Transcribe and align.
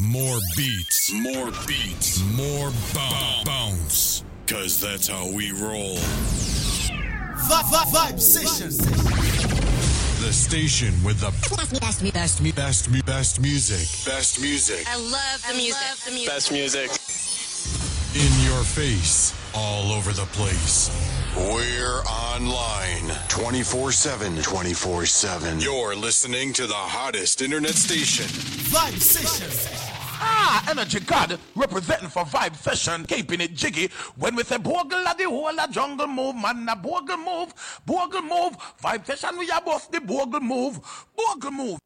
More 0.00 0.38
beats. 0.56 1.12
More 1.12 1.50
beats. 1.66 2.22
More 2.34 2.70
b- 2.70 3.42
bounce. 3.44 4.24
Cause 4.46 4.80
that's 4.80 5.08
how 5.08 5.30
we 5.30 5.52
roll. 5.52 5.96
Vibe 7.50 8.18
session. 8.18 8.70
The 10.24 10.32
station 10.32 10.94
with 11.04 11.20
the 11.20 11.30
best, 11.54 11.80
best, 11.80 12.14
best, 12.14 12.54
best, 12.56 13.04
best 13.04 13.40
music. 13.42 14.06
Best 14.10 14.40
music. 14.40 14.86
I 14.88 14.96
love 14.96 15.44
the 15.46 15.54
music. 15.54 15.82
Music. 16.08 16.28
Best 16.28 16.50
music. 16.50 16.90
In 18.14 18.44
your 18.44 18.64
face, 18.64 19.34
all 19.54 19.92
over 19.92 20.12
the 20.12 20.26
place. 20.32 20.88
We're 21.36 22.00
online 22.04 23.14
24 23.28 23.92
7. 23.92 24.42
24 24.42 25.06
7. 25.06 25.60
You're 25.60 25.94
listening 25.94 26.54
to 26.54 26.66
the 26.66 26.72
hottest 26.74 27.42
internet 27.42 27.74
station. 27.74 28.26
Live 28.72 29.02
station. 29.02 29.89
Ah, 30.22 30.64
energy 30.70 31.00
god 31.00 31.38
representing 31.56 32.08
for 32.08 32.24
vibe 32.24 32.54
session, 32.56 33.04
keeping 33.06 33.40
it 33.40 33.54
jiggy. 33.54 33.88
When 34.16 34.36
we 34.36 34.42
say 34.44 34.58
bogle 34.58 35.02
the 35.16 35.24
whole 35.24 35.52
jungle 35.70 36.06
move, 36.06 36.36
man 36.36 36.68
a 36.68 36.76
bogle 36.76 37.16
move, 37.16 37.52
bogle 37.86 38.22
move, 38.22 38.56
vibe 38.82 39.06
session 39.06 39.38
we 39.38 39.50
are 39.50 39.62
both 39.62 39.90
the 39.90 40.00
bogle 40.00 40.40
move, 40.40 40.78
bogle 41.16 41.50
move. 41.50 41.78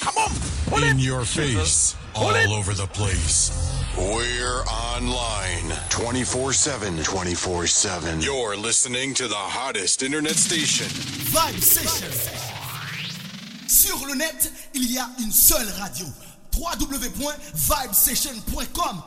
Come 0.00 0.16
on, 0.16 0.30
pull 0.66 0.82
in 0.82 0.98
it. 0.98 1.02
your 1.04 1.24
face, 1.24 1.94
pull 2.14 2.24
all 2.28 2.34
it. 2.34 2.48
over 2.48 2.72
the 2.74 2.86
place. 2.88 3.50
We're 3.96 4.62
online 4.64 5.70
24 5.90 6.54
7. 6.54 7.02
24 7.02 7.66
7. 7.66 8.20
You're 8.22 8.56
listening 8.56 9.12
to 9.14 9.28
the 9.28 9.34
hottest 9.34 10.02
internet 10.02 10.32
station. 10.36 10.86
Vibe 10.86 11.60
Session. 11.60 12.08
Sur 13.68 14.06
le 14.06 14.14
net, 14.14 14.50
il 14.74 14.92
y 14.92 14.98
a 14.98 15.08
une 15.20 15.30
seule 15.32 15.68
radio 15.78 16.06
www.vibesession.com. 16.52 19.02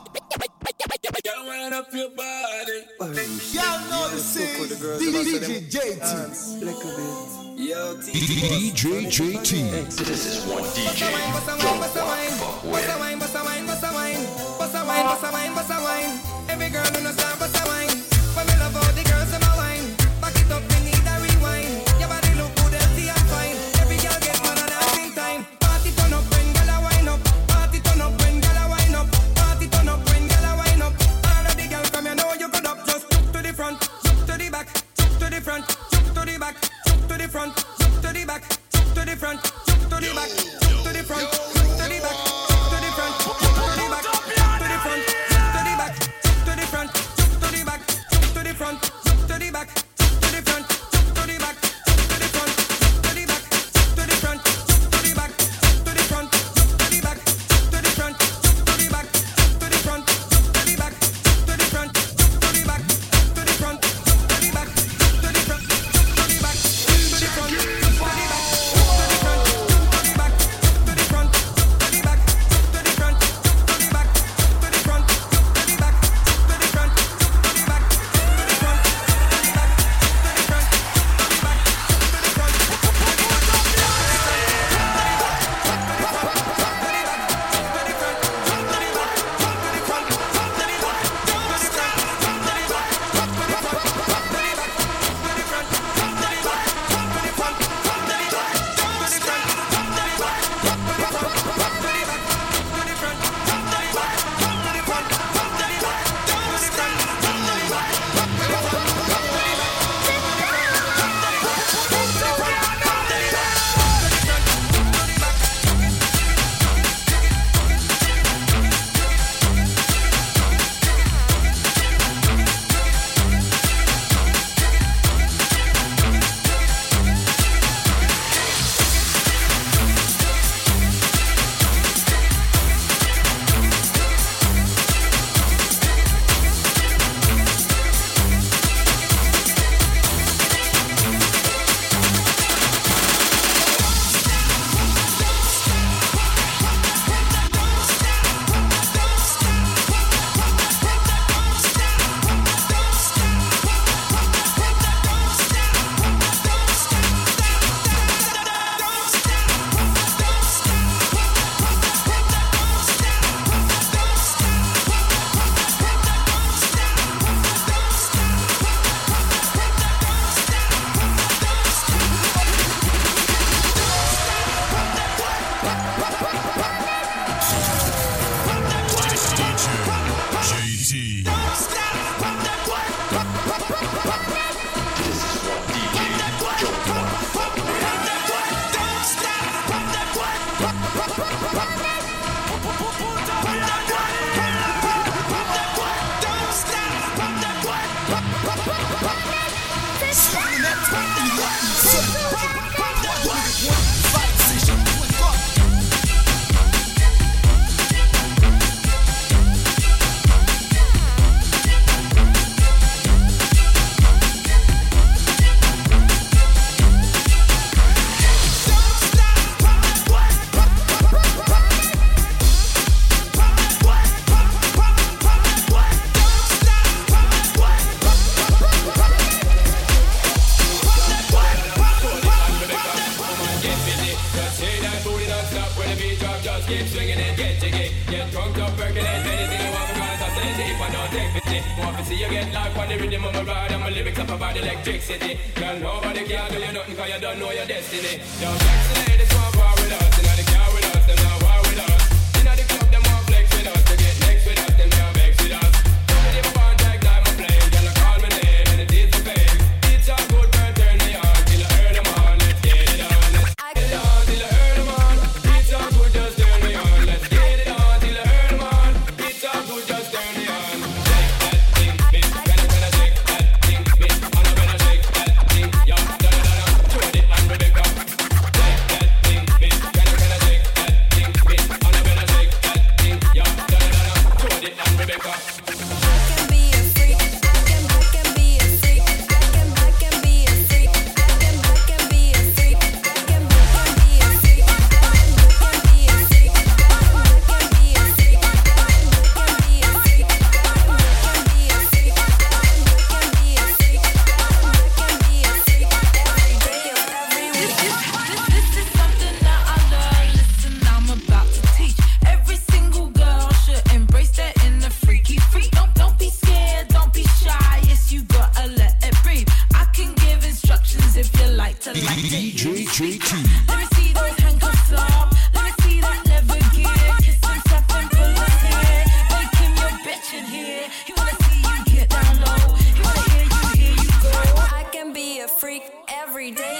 DJ 8.12 9.08
JT. 9.08 9.50
This 9.96 10.26
is 10.26 10.44
one 10.46 10.62
DJ. 10.64 10.86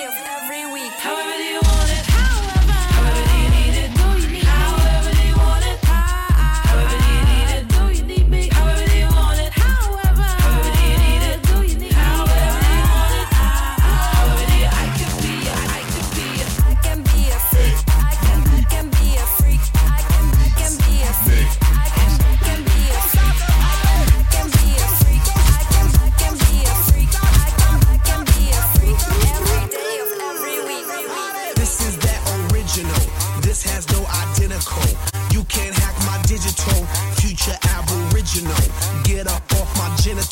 Of 0.04 0.14
every 0.26 0.66
week. 0.72 0.92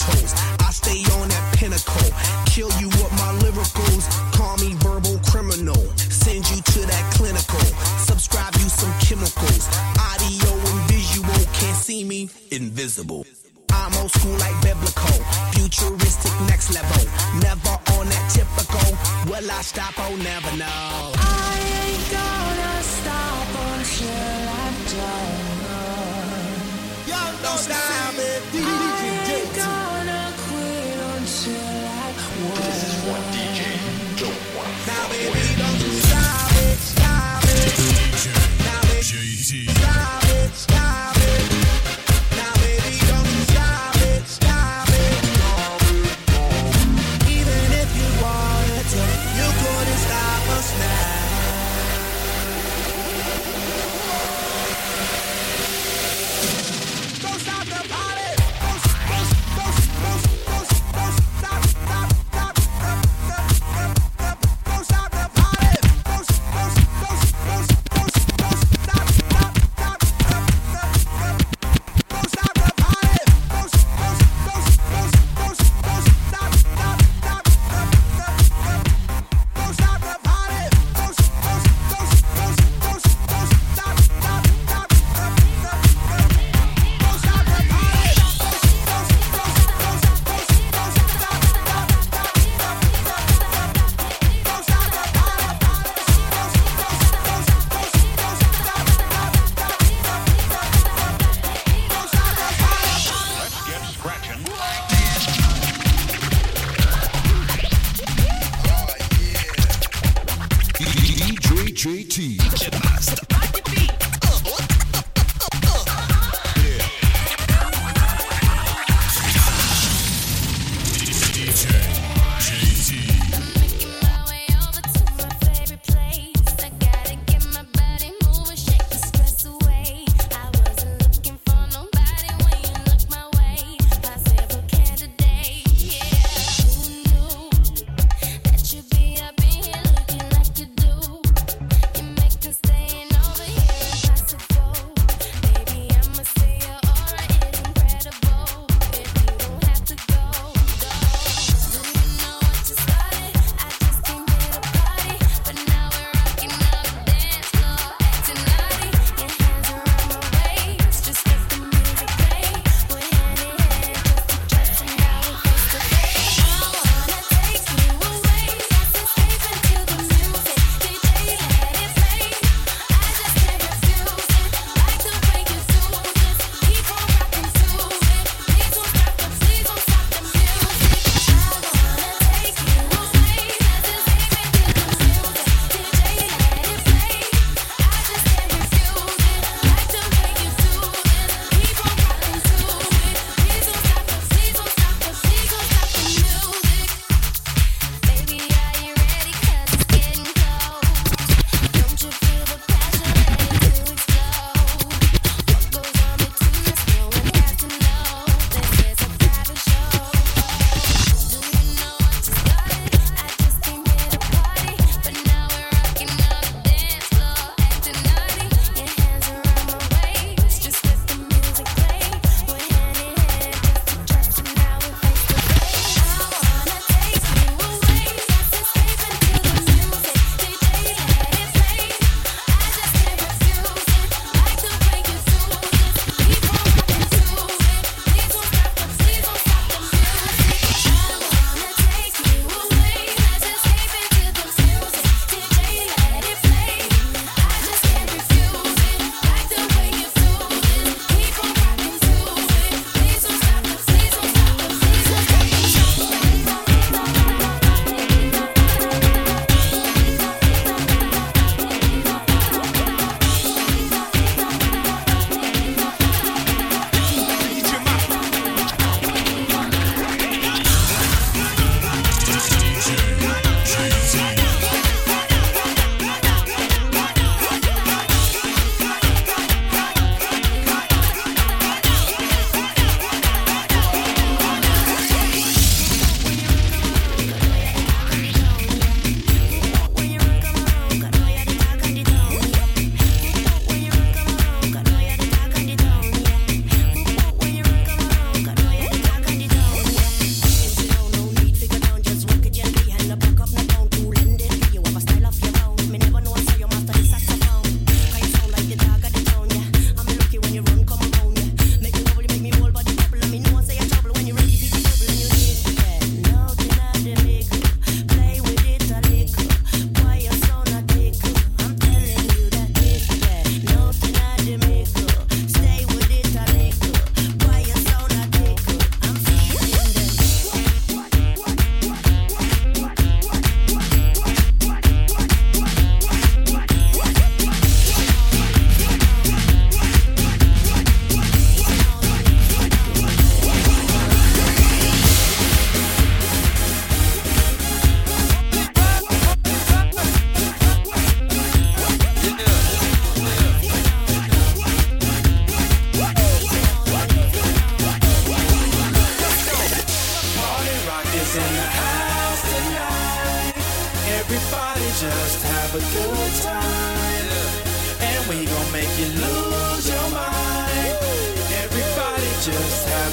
My 0.07 0.44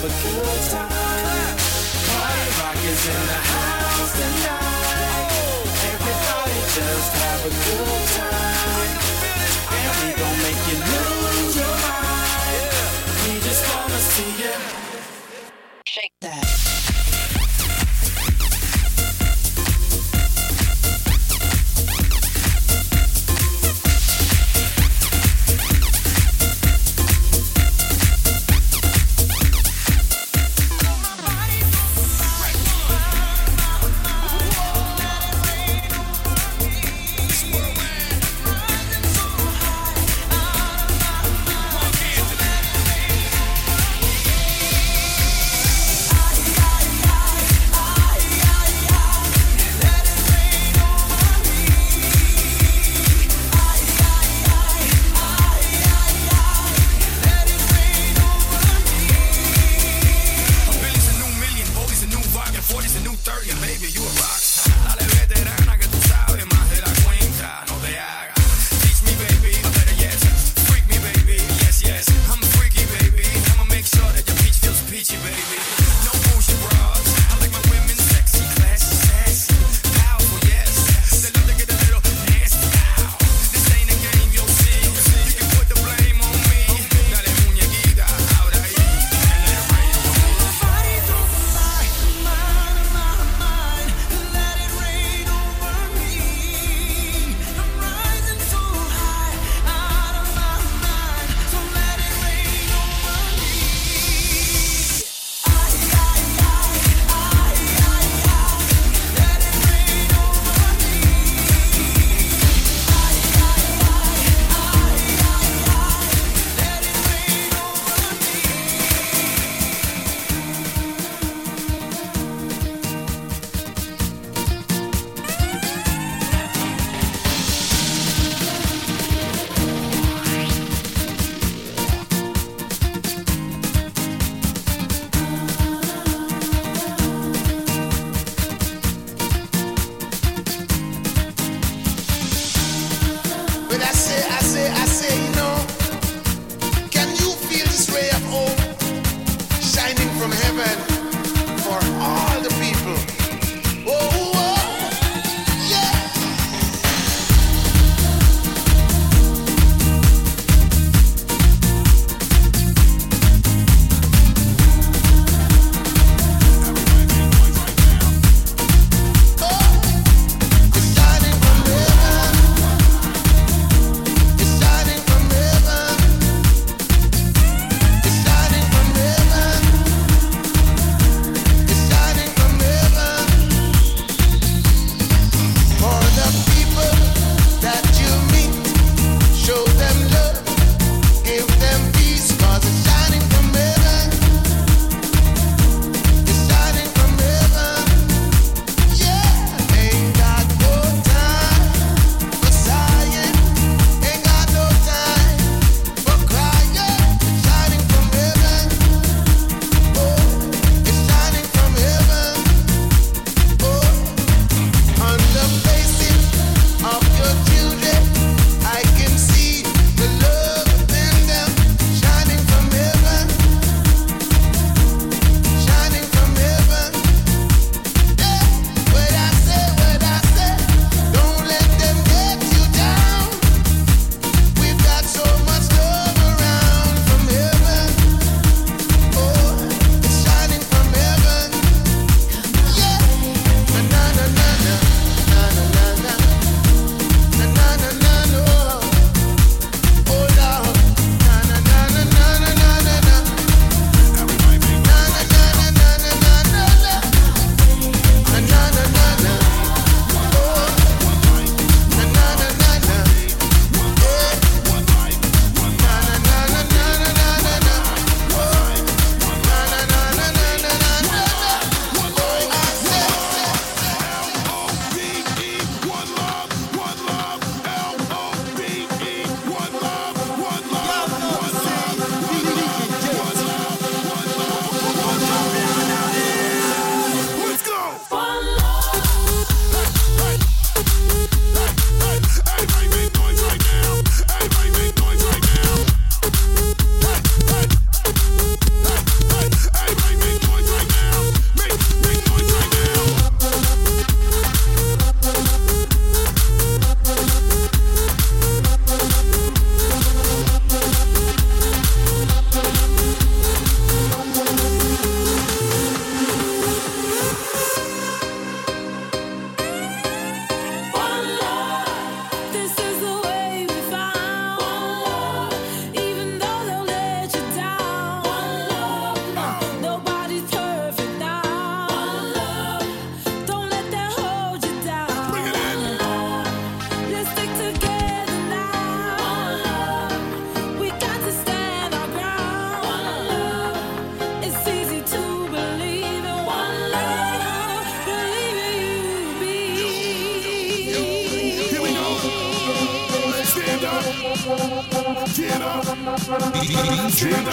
have 0.01 0.10
a 0.10 0.24
good 0.24 0.62
time. 0.72 1.58
Party 2.08 2.50
rock 2.60 2.75
is 2.86 3.05
in 3.08 3.22
the 3.27 3.39
house 3.53 4.12
tonight. 4.17 5.67
Everybody 5.93 6.60
just 6.75 7.13
have 7.22 7.46
a 7.46 7.50
good 7.50 8.08
time. 8.17 8.98
And 9.77 9.91
we 10.01 10.10
gon' 10.20 10.38
make 10.41 10.62
you 10.72 10.77
lose 10.79 11.20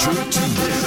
DJ 0.09 0.40
Jerky. 0.57 0.78